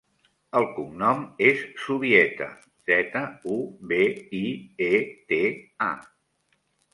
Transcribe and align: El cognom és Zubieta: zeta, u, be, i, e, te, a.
El 0.59 0.63
cognom 0.77 1.19
és 1.49 1.59
Zubieta: 1.83 2.47
zeta, 2.91 3.21
u, 3.57 3.59
be, 3.93 4.01
i, 4.39 4.41
e, 4.89 4.97
te, 5.33 5.41
a. 5.91 5.93